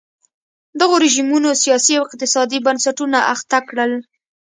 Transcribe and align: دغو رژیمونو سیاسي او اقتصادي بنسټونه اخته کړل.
دغو 0.79 0.95
رژیمونو 1.05 1.49
سیاسي 1.63 1.93
او 1.97 2.03
اقتصادي 2.09 2.57
بنسټونه 2.65 3.19
اخته 3.33 3.59
کړل. 3.69 3.91